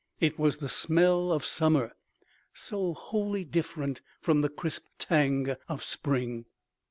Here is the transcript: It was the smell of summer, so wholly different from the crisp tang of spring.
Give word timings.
It 0.19 0.39
was 0.39 0.57
the 0.57 0.67
smell 0.67 1.31
of 1.31 1.45
summer, 1.45 1.91
so 2.55 2.95
wholly 2.95 3.43
different 3.45 4.01
from 4.19 4.41
the 4.41 4.49
crisp 4.49 4.85
tang 4.97 5.55
of 5.69 5.83
spring. 5.83 6.45